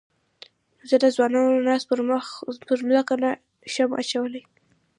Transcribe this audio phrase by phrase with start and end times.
[0.89, 1.99] زه د ځوانانو ناز پر
[2.87, 3.31] مځکه نه
[3.73, 4.43] شم اچولای.